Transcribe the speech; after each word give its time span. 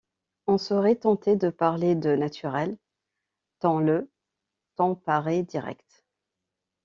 On 0.47 0.57
serait 0.57 0.95
tenté 0.95 1.35
de 1.35 1.51
parler 1.51 1.93
de 1.93 2.15
naturel 2.15 2.75
tant 3.59 3.79
le 3.79 4.09
ton 4.75 4.95
paraît 4.95 5.43
direct. 5.43 6.03